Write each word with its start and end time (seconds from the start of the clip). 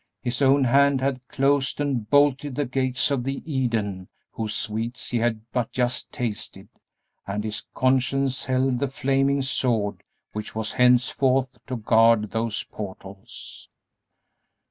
His 0.23 0.41
own 0.41 0.63
hand 0.63 0.99
had 0.99 1.27
closed 1.27 1.79
and 1.79 2.09
bolted 2.09 2.55
the 2.55 2.65
gates 2.65 3.11
of 3.11 3.23
the 3.23 3.43
Eden 3.45 4.07
whose 4.31 4.55
sweets 4.55 5.11
he 5.11 5.19
had 5.19 5.41
but 5.51 5.71
just 5.71 6.11
tasted, 6.11 6.69
and 7.27 7.43
his 7.43 7.67
conscience 7.75 8.45
held 8.45 8.79
the 8.79 8.87
flaming 8.87 9.43
sword 9.43 10.01
which 10.33 10.55
was 10.55 10.73
henceforth 10.73 11.59
to 11.67 11.75
guard 11.75 12.31
those 12.31 12.63
portals. 12.63 13.69